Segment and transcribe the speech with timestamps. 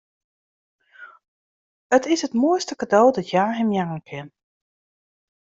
[1.97, 4.27] It is it moaiste kado dat hja him jaan kin.